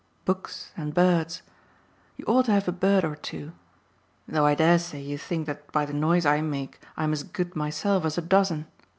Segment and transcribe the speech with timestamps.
[0.25, 1.43] books and birds.
[2.17, 3.51] You ought to have a bird or two,
[4.27, 7.55] though I dare say you think that by the noise I make I'm as good
[7.55, 8.65] myself as a dozen.